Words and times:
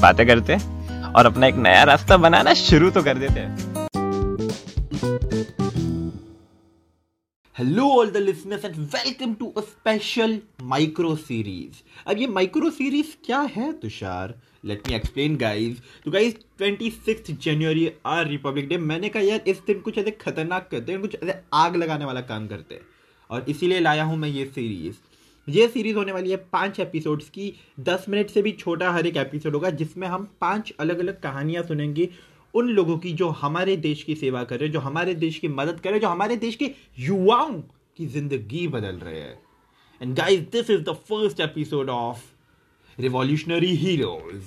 बातें 0.00 0.26
करते 0.26 0.56
और 1.10 1.26
अपना 1.26 1.46
एक 1.46 1.54
नया 1.56 1.82
रास्ता 1.84 2.16
बनाना 2.16 2.54
शुरू 2.54 2.90
तो 2.90 3.02
कर 3.02 3.18
देते 3.18 3.40
hello 7.56 7.88
all 7.90 8.10
the 8.10 8.16
listeners 8.16 8.64
and 8.64 8.76
welcome 8.94 9.34
to 9.34 9.46
a 9.48 9.60
special 9.60 10.38
micro 10.62 11.14
series 11.16 11.82
अब 12.10 12.18
ये 12.18 12.26
माइक्रो 12.28 12.70
सीरीज़ 12.70 13.14
क्या 13.26 13.40
है, 13.40 13.72
Tushar? 13.72 14.34
Let 14.64 14.88
me 14.88 14.94
explain 14.94 15.36
guys 15.36 15.76
तो 16.04 16.10
guys 16.10 16.34
twenty 16.58 16.90
six 16.90 17.30
January 17.44 17.90
or 18.06 18.26
Republic 18.28 18.68
Day 18.68 18.78
मैंने 18.78 19.08
कहा, 19.08 19.22
यार, 19.22 19.40
इस 19.46 19.60
दिन 19.66 19.80
कुछ 19.80 19.98
ऐसे 19.98 20.10
खतरनाक 20.10 20.68
करते 20.70 20.92
हैं, 20.92 21.00
कुछ 21.00 21.16
ऐसे 21.22 21.40
आग 21.54 21.76
लगाने 21.76 22.04
वाला 22.04 22.20
काम 22.20 22.46
करते 22.46 22.74
हैं। 22.74 22.82
और 23.30 23.44
इसीलिए 23.48 23.80
लाया 23.80 24.04
हूँ 24.04 24.16
मैं 24.16 24.28
ये 24.28 24.44
सीरीज़ 24.54 24.96
ये 25.48 25.66
सीरीज़ 25.68 25.96
होने 25.96 26.12
वाली 26.12 26.30
है 26.30 26.36
पाँच 26.52 26.80
एपिसोड्स 26.80 27.28
की। 27.28 27.52
दस 27.80 28.04
मिनट 28.08 28.30
से 28.30 28.42
भी 28.42 28.52
छोटा 28.52 28.90
हर 28.92 29.06
एक 29.06 29.16
एपिसोड 29.16 29.54
होगा, 29.54 29.70
जिसमें 29.70 30.06
हम 30.08 30.28
पाँच 30.40 30.72
अलग 30.80 30.98
अलग 30.98 31.20
कहानियाँ 31.20 31.62
सुनेंगे 31.62 32.08
उन 32.54 32.68
लोगों 32.68 32.96
की 32.98 33.12
जो 33.12 33.28
हमारे 33.28 33.76
देश 33.78 34.02
की 34.02 34.14
सेवा 34.14 34.42
कर 34.44 34.58
रहे 34.58 34.66
हैं, 34.66 34.72
जो 34.72 34.80
हमारे 34.80 35.14
देश 35.16 35.38
की 35.38 35.48
मदद 35.50 35.80
कर 35.80 35.90
रहे 35.90 35.94
हैं, 35.94 36.00
जो 36.00 36.08
हमारे 36.08 36.36
देश 36.36 36.56
के 36.56 36.70
युवाओं 36.98 37.60
की 37.96 38.06
ज़िंदगी 38.08 38.66
बदल 38.68 38.96
रहे 38.98 39.20
हैं। 39.20 39.38
And 40.00 40.14
guys 40.16 40.40
this 40.52 40.70
is 40.70 40.82
the 40.82 40.92
first 41.08 41.40
episode 41.40 41.90
of 41.90 42.22
revolutionary 42.98 43.74
heroes 43.76 44.42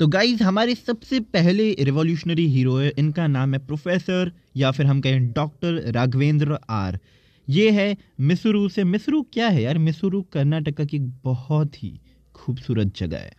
तो 0.00 0.06
गाइज़ 0.08 0.42
हमारे 0.42 0.74
सबसे 0.74 1.18
पहले 1.32 1.72
रिवॉल्यूशनरी 1.80 2.46
हीरो 2.48 2.76
है। 2.76 2.92
इनका 2.98 3.26
नाम 3.26 3.52
है 3.54 3.58
प्रोफेसर 3.66 4.32
या 4.56 4.70
फिर 4.70 4.86
हम 4.86 5.00
कहें 5.00 5.30
डॉक्टर 5.32 5.92
राघवेंद्र 5.92 6.58
आर। 6.70 6.98
ये 7.48 7.70
है 7.70 7.96
मिसरू 8.20 8.68
से, 8.68 8.84
मिसरू 8.84 9.22
क्या 9.22 9.48
है 9.48 9.62
यार? 9.62 9.78
मिसरू 9.78 10.22
कर्नाटका 10.22 10.84
की 10.84 10.98
बहुत 10.98 11.82
ही 11.82 12.00
खूबसूरत 12.34 12.96
जगह 12.96 13.18
है। 13.18 13.32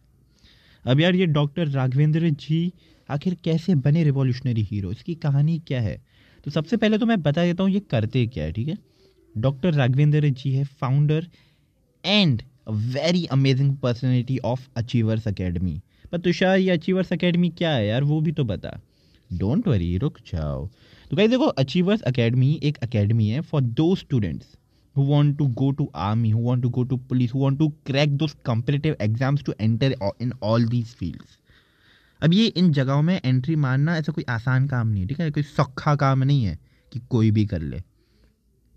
अब 0.86 1.00
यार 1.00 1.16
ये 1.16 1.26
डॉक्टर 1.26 1.68
राघवेंद्र 1.68 2.30
जी, 2.30 2.74
आखिर 3.10 3.36
कैसे 3.44 3.76
बने 3.76 4.04
रिवॉल्यूशनरी 4.04 4.64
हीरो? 4.64 4.92
इसकी 4.92 5.16
कहानी 5.16 5.58
क्या 5.60 5.82
है? 5.82 6.02
तो 6.46 6.52
सबसे 6.52 6.78
पहले 6.78 6.98
तो 6.98 7.06
मैं 7.06 7.22
बता 7.22 7.44
देता 7.44 7.64
हूँ 7.64 7.72
ये 7.72 7.80
करते 7.80 8.26
क्या 8.28 8.44
है, 8.44 8.52
ठीक 8.52 8.68
है? 8.68 8.78
डॉक्टर 9.38 9.74
राघवेंद्र 9.74 10.30
जी 10.30 10.52
है 10.52 10.64
founder 10.64 11.28
and 12.06 12.42
a 12.68 12.72
very 12.72 13.26
amazing 13.26 13.76
personality 13.78 14.38
of 14.38 14.68
Achievers 14.78 15.28
Academy 15.28 15.82
पर 16.12 16.18
तुषार, 16.18 16.58
ये 16.58 16.70
अचीवर्स 16.70 17.14
अकेडमी 17.14 17.50
क्या 17.50 17.72
है 17.72 17.88
यार? 17.88 18.04
वो 18.04 18.22
भी 18.22 18.32
तो 18.32 18.44
बता। 18.44 18.80
डोंट 19.34 19.68
वरी 19.68 19.98
रुक 19.98 20.18
जाओ। 20.28 20.70
तो 21.12 21.18
कहीं 21.18 21.28
देखो 21.30 21.46
अचीवर्स 21.46 22.02
अकेडमी 22.04 22.60
एक 22.64 22.78
अकेडमी 22.84 23.28
है 23.30 23.42
फॉर 23.42 23.62
दो 23.62 23.96
students 23.96 24.56
who 24.96 25.04
want 25.08 25.34
to 25.40 25.46
go 25.60 25.70
to 25.80 25.86
army, 26.02 26.30
who 26.34 26.42
want 26.42 26.62
to 26.64 26.70
go 26.70 26.84
to 26.84 26.98
police, 27.08 27.32
who 27.32 27.40
want 27.40 27.58
to 27.62 27.66
crack 27.88 28.14
those 28.20 28.36
competitive 28.50 28.94
exams 29.00 29.42
to 29.44 29.56
enter 29.60 29.90
in 30.20 30.32
all 30.42 30.68
these 30.74 30.94
fields. 31.00 31.34
अब 32.22 32.34
ये 32.34 32.46
इन 32.48 32.72
जगहों 32.74 33.02
में 33.02 33.20
एंट्री 33.26 33.56
मारना 33.56 33.98
ऐसा 33.98 34.12
कोई 34.12 34.24
आसान 34.30 34.68
काम 34.68 34.88
नहीं 34.88 35.02
है, 35.02 35.08
ठीक 35.08 35.20
है? 35.20 35.30
कोई 35.32 35.44
सौखा 35.44 35.96
काम 35.96 36.24
नहीं 36.24 36.44
है 36.44 36.58
कि 36.92 37.00
कोई 37.10 37.32
भी 37.32 37.46
कर 37.46 37.62
ले। 37.62 37.82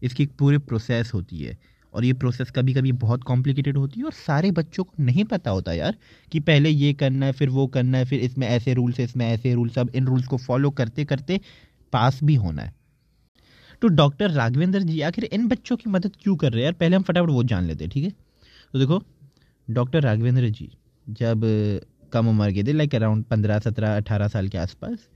इसकी 0.03 0.23
एक 0.23 0.33
पूरी 0.39 0.59
प्रोसेस 0.59 1.13
होती 1.15 1.39
है 1.39 1.57
और 1.95 2.05
ये 2.05 2.13
प्रोसेस 2.15 2.51
कभी 2.57 2.75
कभी 2.75 2.93
बहुत 3.05 3.23
कॉम्प्लिकेटेड 3.25 3.77
होती 3.77 4.01
है 4.01 4.07
और 4.07 4.13
सारे 4.15 4.51
बच्चों 4.53 4.85
को 4.85 5.03
नहीं 5.03 5.25
पता 5.25 5.51
होता 5.51 5.73
यार 5.73 5.97
कि 6.33 6.41
पहले 6.41 6.71
ये 6.71 6.93
करना 6.95 7.27
है, 7.27 7.33
फिर 7.33 7.49
वो 7.51 7.67
करना 7.69 7.99
है, 7.99 8.05
फिर 8.05 8.21
इसमें 8.21 8.47
ऐसे 8.49 8.75
रूल्स 8.75 8.99
है 8.99 9.05
इसमें 9.05 9.27
ऐसे 9.27 9.55
रूल्स 9.55 9.79
अब 9.79 9.91
इन 9.95 10.07
रूल्स 10.07 10.27
को 10.27 10.37
फॉलो 10.39 10.71
करते 10.73 11.05
करते 11.05 11.41
पास 11.93 12.21
भी 12.25 12.35
होना 12.35 12.63
है। 12.63 12.75
तो 13.83 13.89
डॉक्टर 13.89 14.31
राघवेंद्र 14.31 14.81
जी, 14.81 15.01
आखिर 15.01 15.25
इन 15.25 15.47
बच्चों 15.49 15.77
की 15.77 15.91
मदद 15.91 16.17
क्यों 16.21 16.37
कर 16.37 16.53
रहे 16.53 16.61
हैं? 16.61 16.65
यार, 16.65 16.73
पहले 16.73 16.97
हम 16.97 17.03
फटाफट 17.03 17.29
वो 17.29 17.43
जान 17.45 17.65
लेते 17.65 17.85
हैं, 17.85 17.91
ठीक 17.91 18.05
है? 18.05 18.11
तो 18.73 18.79
देखो, 18.79 19.03
डॉक्टर 19.69 20.03
राघवेंद्र 20.03 20.49
जी, 20.49 20.71
जब 21.07 21.41
कम 22.13 22.29
उम्र 22.29 22.53
के 22.53 22.63
थे 22.65 22.73
लाइक 22.73 22.95
अराउंड 22.95 23.25
पंद्रह, 23.25 23.59
सत्रह, 23.59 23.97
अठारह 23.97 24.29
साल 24.29 24.49
के 24.49 24.59
आसपास 24.59 25.09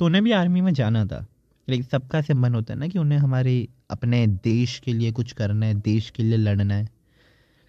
तो 0.00 0.04
उन्हें 0.04 0.22
भी 0.24 0.32
आर्मी 0.32 0.60
में 0.60 0.72
जाना 0.74 1.04
था। 1.06 1.26
लेकिन 1.68 1.84
सबका 1.84 2.20
से 2.20 2.34
मन 2.34 2.54
होता 2.54 2.72
है 2.74 2.78
ना 2.80 2.86
कि 2.88 2.98
उन्हें 2.98 3.18
हमारे, 3.18 3.68
अपने 3.90 4.26
देश 4.26 4.78
के 4.78 4.92
लिए 4.92 5.12
कुछ 5.12 5.32
करना 5.32 5.66
है, 5.66 5.74
देश 5.74 6.10
के 6.10 6.22
लिए 6.22 6.36
लड़ना 6.36 6.74
है। 6.74 6.88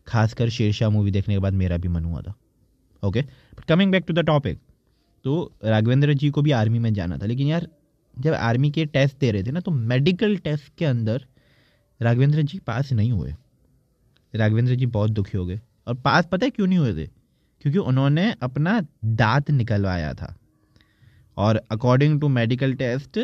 खासकर 0.07 0.49
शेरशाह 0.49 0.89
मूवी 0.89 1.11
देखने 1.11 1.35
के 1.35 1.39
बाद 1.39 1.53
मेरा 1.53 1.78
भी 1.78 1.88
मन 1.88 2.05
हुआ 2.05 2.22
था। 2.22 2.33
Okay 3.03 3.23
coming 3.69 3.91
back 3.91 4.03
to 4.07 4.13
the 4.13 4.19
topic 4.19 4.59
तो 5.25 5.51
राघवेंद्र 5.66 6.13
जी 6.13 6.29
को 6.29 6.41
भी 6.41 6.51
आर्मी 6.51 6.79
में 6.79 6.93
जाना 6.93 7.17
था। 7.17 7.25
लेकिन 7.25 7.47
यार 7.47 7.67
जब 8.19 8.33
आर्मी 8.33 8.72
के 8.72 8.85
टेस्ट 8.85 9.17
दे 9.19 9.31
रहे 9.31 9.44
थे 9.44 9.51
ना 9.51 9.59
तो 9.59 9.72
मेडिकल 9.72 10.38
टेस्ट 10.38 10.75
के 10.77 10.85
अंदर 10.85 11.25
राघवेंद्र 12.01 12.41
जी 12.41 12.59
पास 12.59 12.91
नहीं 12.94 13.11
हुए। 13.11 13.35
राघवेंद्र 14.35 14.75
जी 14.75 14.85
बहुत 14.85 15.11
दुखी 15.11 15.38
हो 15.38 15.45
गए। 15.45 15.59
और 15.88 15.94
पास 15.94 16.27
पता 16.31 16.45
है 16.45 16.49
क्यों 16.49 16.67
नहीं 16.67 16.79
हुए 16.79 16.94
थे? 16.94 17.07
क्योंकि 17.61 17.79
उन्होंने 17.79 18.35
अपना 18.41 18.81
दांत 19.05 19.51
निकलवाया 19.51 20.13
था। 20.13 20.35
और 21.38 21.61
according 21.72 22.22
to 22.22 22.27
medical 22.27 22.73
test 22.73 23.19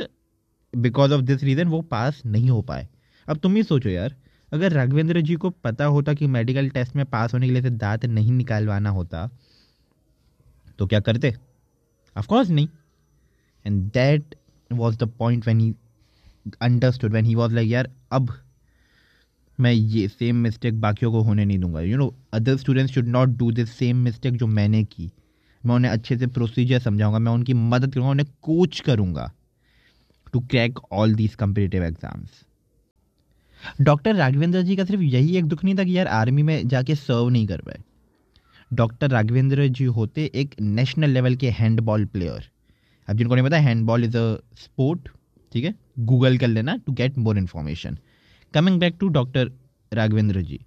because 0.75 1.13
of 1.13 1.21
this 1.21 1.43
reason 1.43 1.67
वो 1.67 1.81
पास 1.81 2.21
नहीं 2.25 2.49
हो 2.49 2.61
पाए। 2.61 2.87
अब 3.29 3.37
तुम 3.37 3.55
ही 3.55 3.63
सोचो 3.63 3.89
यार, 3.89 4.15
अगर 4.53 4.71
राघवेंद्र 4.71 5.21
जी 5.21 5.35
को 5.35 5.49
पता 5.49 5.85
होता 5.85 6.13
कि 6.13 6.27
मेडिकल 6.27 6.69
टेस्ट 6.69 6.95
में 6.95 7.05
पास 7.05 7.33
होने 7.33 7.47
के 7.47 7.53
लिए 7.53 7.69
दांत 7.69 8.05
नहीं 8.05 8.31
निकालवाना 8.31 8.89
होता 8.89 9.29
तो 10.79 10.87
क्या 10.87 10.99
करते? 10.99 11.33
ऑफकोर्स 12.17 12.49
नहीं। 12.49 12.67
And 13.65 13.81
that 13.91 14.35
was 14.71 14.97
the 14.97 15.09
point 15.19 15.47
when 15.47 15.59
he 15.59 15.73
understood 16.61 17.13
when 17.13 17.25
he 17.25 17.35
was 17.35 17.53
like 17.55 17.69
यार, 17.69 17.89
अब 18.11 18.33
मैं 19.59 19.71
ये 19.71 20.07
सेम 20.07 20.35
मिस्टेक 20.35 20.79
बाकियों 20.81 21.11
को 21.11 21.21
होने 21.21 21.45
नहीं 21.45 21.59
दूँगा. 21.59 21.81
You 21.81 21.97
know 21.97 22.13
other 22.33 22.57
students 22.57 22.93
should 22.93 23.07
not 23.09 23.29
do 23.37 23.51
this 23.51 23.71
same 23.71 23.97
mistake 23.97 24.35
जो 24.37 24.47
मैंने 24.47 24.83
की। 24.83 25.09
मैं 25.63 25.75
उन्हें 25.75 25.91
अच्छे 25.91 26.17
से 26.17 26.27
प्रोसीजर 26.27 26.79
समझाऊँगा, 26.79 27.19
मैं 27.19 27.31
उनकी 27.31 27.53
मदद 27.53 27.93
करूँगा, 27.93 28.11
उन्हें 28.11 28.27
कोच 28.43 28.79
करूँगा 28.79 29.31
to 30.33 30.39
crack 30.41 30.79
all 30.91 31.15
these 31.15 31.35
competitive 31.35 31.83
exams 31.83 32.45
doctor 33.81 34.15
Raghavendra 34.15 34.61
ji 34.61 34.75
का 34.75 34.83
सिर्फ़ 34.85 35.01
यही 35.03 35.37
एक 35.37 35.45
दुख 35.45 35.63
नहीं 35.63 35.75
था 35.75 35.83
कि 35.83 35.97
यार 35.97 36.07
आर्मी 36.07 36.43
में 36.43 36.67
जाके 36.67 36.95
सर्व 36.95 37.29
नहीं 37.29 37.47
कर 37.47 37.61
पाए। 37.61 37.79
डॉक्टर 38.71 39.09
राघवेंद्र 39.09 39.67
जी 39.69 39.85
होते 39.85 40.25
एक 40.35 40.55
नेशनल 40.61 41.09
लेवल 41.09 41.35
के 41.35 41.49
हैंडबॉल 41.51 42.05
प्लेयर 42.05 42.49
अब 43.07 43.17
जिनको 43.17 43.35
नहीं 43.35 43.45
पता 43.45 43.57
हैंडबॉल 43.57 44.03
इज़ 44.03 44.17
अ 44.17 44.35
स्पोर्ट 44.57 45.09
ठीक 45.51 45.63
है? 45.63 45.73
गूगल 45.99 46.37
कर 46.37 46.47
लेना 46.47 46.75
to 46.77 46.93
get 46.93 47.17
more 47.17 47.37
information 47.37 47.97
coming 48.53 48.79
back 48.79 48.97
to 48.99 49.07
doctor 49.07 49.51
Raghavendra 49.93 50.41
ji 50.41 50.59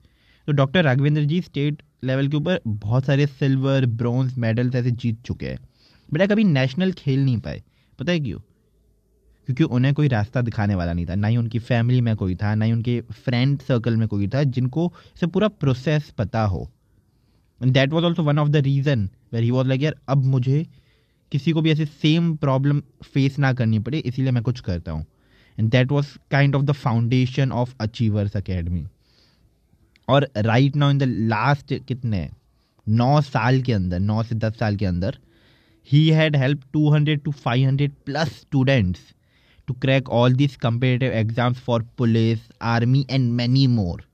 तो 0.49 0.53
doctor 0.53 0.85
Raghavendra 0.85 1.25
ji 1.25 1.41
state 1.41 1.83
level 2.05 2.29
के 2.29 2.37
ऊपर 2.37 2.61
बहुत 2.67 3.05
सारे 3.05 3.27
सिल्वर 3.27 3.87
ब्रॉन्ज 3.87 4.39
मेडल्स 4.39 4.75
ऐसे 4.75 4.91
जीत 4.91 5.23
चुके 5.23 5.47
हैं। 5.47 5.59
बेटा, 6.13 6.27
कभी 6.27 6.45
नेशनल 6.45 6.93
खेल 6.93 7.25
नहीं 7.25 7.39
पाए। 7.39 7.63
पता 7.99 8.13
है 8.13 8.21
क्यों? 8.21 8.39
क्योंकि 9.47 9.65
उन्हें 9.65 9.95
कोई 9.95 10.09
रास्ता 10.09 10.41
दिखाने 10.41 10.75
वाला 10.75 10.93
नहीं 10.93 11.07
था। 11.07 11.15
ना 11.15 11.27
ही 11.27 11.37
उनकी 11.37 11.59
फैमिली 11.59 12.01
में 12.01 12.17
कोई 12.17 12.35
था, 12.35 12.55
ना 12.55 12.65
ही 12.65 12.73
उनके 12.73 13.01
फ्रेंड 13.01 13.61
सर्कल 13.61 13.97
में 13.97 14.09
कोई 14.09 14.29
था, 14.29 14.43
जिनको 14.43 14.93
से 15.21 15.27
पूरा 15.27 15.49
प्रोसेस 15.49 16.11
पता 16.19 16.43
हो। 16.43 16.71
That 17.63 17.93
was 17.93 18.05
also 18.05 18.23
one 18.23 18.39
of 18.39 18.49
the 18.49 18.57
reason 18.57 19.09
where 19.33 19.43
he 19.43 19.51
was 19.51 19.69
like 19.69 19.83
यार, 19.83 19.95
अब 20.09 20.25
मुझे 20.25 20.67
किसी 21.33 21.53
को 21.53 21.61
भी 21.63 21.71
ऐसे 21.71 21.85
सेम 21.85 22.35
प्रॉब्लम 22.37 22.81
फेस 23.05 23.39
ना 23.39 23.53
करनी 23.53 23.79
पड़े, 23.79 23.99
इसीलिए 23.99 24.31
मैं 24.31 24.43
कुछ 24.43 24.61
करता 24.61 24.93
हूँ। 24.93 25.05
And 25.59 25.71
that 25.71 25.93
was 25.93 26.07
kind 26.31 26.57
of 26.57 26.63
the 26.65 26.73
foundation 26.73 27.53
of 27.53 27.75
Achievers 27.81 28.37
Academy 28.37 28.85
और 30.09 30.29
right 30.39 30.77
now 30.77 30.91
in 30.91 30.99
the 30.99 31.03
last 31.03 31.75
कितने 31.79 32.29
नौ 32.87 33.21
साल 33.23 33.61
के 33.63 33.73
अंदर, 33.73 33.99
नौ 33.99 34.23
से 34.23 34.35
दस 34.37 34.59
साल 34.59 34.77
के 34.77 34.87
अंदर 34.87 35.19
ही 35.89 36.09
had 36.11 36.37
help 36.37 36.63
two 36.73 36.91
hundred 36.91 37.21
to 37.23 37.31
five 37.33 37.67
hundred 37.67 37.93
plus 38.07 38.29
students 38.41 39.01
to 39.69 39.75
crack 39.75 40.09
all 40.11 40.35
this 40.35 40.57
competitive 40.59 41.13
exams 41.13 41.59
for 41.59 41.83
police 41.99 42.41
army 42.65 43.05
and 43.11 43.33
many 43.33 43.67
more 43.69 44.05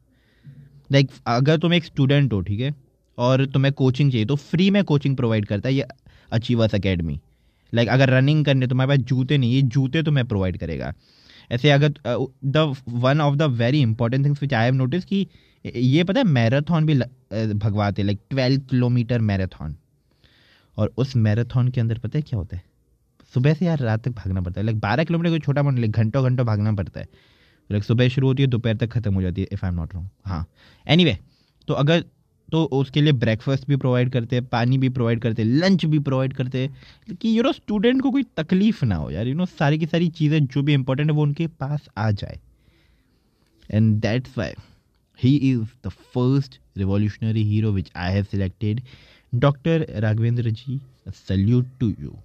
like 0.93 1.11
अगर 1.27 1.59
तुम 1.59 1.75
एक 1.75 1.85
स्टूडेंट 1.85 2.33
हो, 2.33 2.41
ठीक 2.41 2.61
है? 2.61 2.75
और 3.19 3.45
तुम्हें 3.47 3.73
कोचिंग 3.75 4.11
चाहिए 4.11 4.27
तो 4.27 4.37
फ्री 4.37 4.71
में 4.71 4.83
कोचिंग 4.85 5.17
प्रोवाइड 5.17 5.47
करता 5.47 5.69
है। 5.69 5.75
ये 5.75 5.87
अचीवर्स 6.33 6.75
अकेडमी 6.75 7.21
लाइक 7.73 7.89
अगर 7.89 8.11
रनिंग 8.11 8.45
करने 8.45 8.67
तुम्हारे 8.67 8.89
पास 8.89 9.07
जूते 9.07 9.39
नहीं 9.39 9.53
ये 9.53 9.63
जूते 9.63 10.03
तुम्हें 10.03 10.27
प्रोवाइड 10.29 10.59
करेगा। 10.59 10.93
ऐसे 11.51 11.71
अगर 11.71 11.95
the 12.45 12.75
one 12.89 13.21
of 13.21 13.37
the 13.37 13.43
very 13.59 13.81
important 13.81 14.25
things 14.25 14.43
which 14.43 14.55
I 14.55 14.65
have 14.65 14.75
notice 14.75 15.05
कि 15.05 15.27
ये 15.65 16.05
पता 16.05 16.21
है 16.21 16.27
मैराथन 16.27 16.87
भी 16.87 16.95
भगवाते 17.55 18.03
लाइक 18.03 18.21
ट्वेल्व 18.31 18.61
किलोमीटर 18.61 19.21
मैराथन 19.21 19.77
और 20.77 20.93
उस 20.97 21.15
मैराथन 21.17 21.69
के 21.69 21.81
अंदर 21.81 21.99
पता 21.99 22.19
है 22.19 22.23
क्या 22.23 22.39
होता 22.39 22.57
है? 22.57 22.63
सुबह 23.35 23.55
से 23.55 23.67
यार 23.67 23.79
रात 23.79 24.03
तक 24.05 24.11
भागना 24.11 24.41
पड़ता 24.41 24.61
है। 24.61 24.65
लाइक 24.67 24.79
बारह 24.81 25.05
किलोमीटर 25.05 25.31
कोई 25.31 25.41
छोटा 25.41 25.63
मोटा 25.63 25.79
लाइक 25.79 25.91
घंटों 25.93 26.25
घंटों 26.25 26.47
भागना 26.47 26.73
पड़ता 26.73 27.01
है। 27.01 27.07
लाइक 27.71 27.85
सुबह 27.85 28.09
शुरू 28.09 28.29
होती 28.29 28.43
है 28.43 28.47
दोपहर 28.49 28.77
तक 28.77 28.93
खत्म 28.93 29.15
हो 29.15 29.23
जाती 29.23 29.41
है 29.41 29.49
if 29.53 29.65
I 29.65 29.71
am 29.71 29.77
not 29.77 29.95
wrong 29.95 30.09
हाँ। 30.25 30.47
एनी 30.87 31.05
anyway, 31.05 31.23
तो 31.69 31.75
अगर 31.75 32.05
तो 32.53 32.63
उसके 32.73 33.01
लिए 33.01 33.13
ब्रेकफास्ट 33.13 33.67
भी 33.69 33.77
प्रोवाइड 33.77 34.11
करते 34.13 34.37
हैं 34.37 34.45
पानी 34.47 34.79
भी 34.79 34.89
प्रोवाइड 34.89 35.21
करते 35.21 35.43
हैं 35.43 35.49
लंच 35.51 35.85
भी 35.85 35.99
प्रोवाइड 35.99 36.33
करते। 36.33 36.59
हैं 36.59 37.17
कि 37.17 37.37
यू 37.39 37.43
नो 37.43 37.53
स्टूडेंट 37.53 38.03
को 38.03 38.11
कोई 38.11 38.23
तकलीफ़ 38.37 38.85
ना 38.85 38.97
हो 38.97 39.11
यार 39.11 39.27
यू 39.29 39.35
नो 39.35 39.47
सारी 39.47 39.79
की 39.79 39.87
सारी 39.87 40.09
चीज़ें 40.11 40.47
जो 40.47 40.63
भी 40.63 40.75
इंपॉर्टेंट 40.75 41.11
है, 41.11 41.17
वो 41.17 41.23
उनके 41.23 41.47
पास 41.47 41.89
आ 41.99 42.11
जाए। 42.13 42.39
And 43.71 44.01
that's 44.01 44.39
why 44.39 44.53
he 45.19 45.35
is 45.51 45.61
the 45.87 45.89
first 45.89 46.59
revolutionary 46.77 47.43
hero 47.45 47.73
which 47.73 47.91
I 47.97 48.13
have 48.13 48.25
selected 48.25 48.83
doctor 49.33 49.87
Raghavendra 50.01 50.51
ji 50.51 50.81
salute 51.09 51.67
to 51.81 51.89
you 51.91 52.17